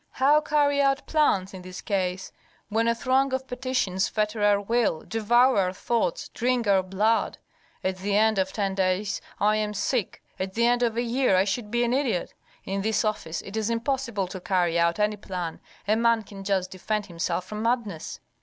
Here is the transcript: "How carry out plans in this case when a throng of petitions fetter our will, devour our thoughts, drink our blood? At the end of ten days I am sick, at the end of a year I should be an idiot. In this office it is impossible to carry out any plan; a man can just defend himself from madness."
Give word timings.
"How 0.13 0.41
carry 0.41 0.81
out 0.81 1.05
plans 1.05 1.53
in 1.53 1.61
this 1.61 1.79
case 1.79 2.31
when 2.69 2.87
a 2.87 2.95
throng 2.95 3.33
of 3.33 3.45
petitions 3.45 4.07
fetter 4.07 4.41
our 4.43 4.59
will, 4.59 5.01
devour 5.07 5.59
our 5.59 5.73
thoughts, 5.73 6.29
drink 6.29 6.65
our 6.65 6.81
blood? 6.81 7.37
At 7.83 7.97
the 7.99 8.15
end 8.17 8.39
of 8.39 8.51
ten 8.51 8.73
days 8.73 9.21
I 9.39 9.57
am 9.57 9.75
sick, 9.75 10.23
at 10.39 10.55
the 10.55 10.65
end 10.65 10.81
of 10.81 10.97
a 10.97 11.03
year 11.03 11.35
I 11.35 11.43
should 11.43 11.69
be 11.69 11.83
an 11.83 11.93
idiot. 11.93 12.33
In 12.65 12.81
this 12.81 13.05
office 13.05 13.43
it 13.43 13.55
is 13.55 13.69
impossible 13.69 14.25
to 14.29 14.41
carry 14.41 14.79
out 14.79 14.97
any 14.97 15.17
plan; 15.17 15.61
a 15.87 15.95
man 15.95 16.23
can 16.23 16.43
just 16.43 16.71
defend 16.71 17.05
himself 17.05 17.45
from 17.45 17.61
madness." 17.61 18.19